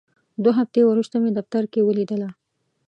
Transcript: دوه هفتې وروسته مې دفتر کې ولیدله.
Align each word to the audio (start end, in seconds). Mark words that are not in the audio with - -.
دوه 0.43 0.53
هفتې 0.59 0.81
وروسته 0.85 1.15
مې 1.21 1.31
دفتر 1.37 1.63
کې 1.71 1.85
ولیدله. 1.87 2.29